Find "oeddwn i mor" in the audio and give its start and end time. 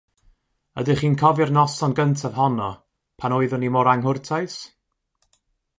3.39-3.93